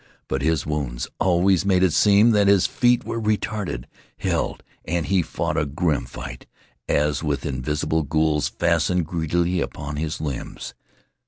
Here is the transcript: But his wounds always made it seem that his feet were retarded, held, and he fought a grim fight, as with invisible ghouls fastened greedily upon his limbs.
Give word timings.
But 0.27 0.41
his 0.41 0.65
wounds 0.65 1.07
always 1.19 1.63
made 1.63 1.83
it 1.83 1.93
seem 1.93 2.31
that 2.31 2.47
his 2.47 2.65
feet 2.65 3.05
were 3.05 3.21
retarded, 3.21 3.83
held, 4.17 4.63
and 4.83 5.05
he 5.05 5.21
fought 5.21 5.57
a 5.57 5.65
grim 5.67 6.07
fight, 6.07 6.47
as 6.89 7.21
with 7.21 7.45
invisible 7.45 8.01
ghouls 8.01 8.49
fastened 8.49 9.05
greedily 9.05 9.61
upon 9.61 9.97
his 9.97 10.19
limbs. 10.19 10.73